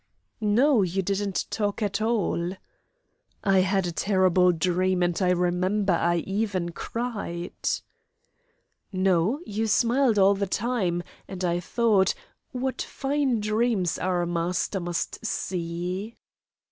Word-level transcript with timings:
"No, 0.39 0.81
you 0.81 1.03
didn't 1.03 1.45
talk 1.51 1.83
at 1.83 2.01
all." 2.01 2.53
"I 3.43 3.59
had 3.59 3.85
a 3.85 3.91
terrible 3.91 4.51
dream, 4.51 5.03
and 5.03 5.21
I 5.21 5.29
remember 5.29 5.93
I 5.93 6.23
even 6.25 6.71
cried." 6.71 7.53
"No, 8.91 9.41
you 9.45 9.67
smiled 9.67 10.17
all 10.17 10.33
the 10.33 10.47
time, 10.47 11.03
and 11.27 11.43
I 11.45 11.59
thought 11.59 12.15
what 12.51 12.81
fine 12.81 13.41
dreams 13.41 13.99
our 13.99 14.25
Master 14.25 14.79
must 14.79 15.23
see!" 15.23 16.15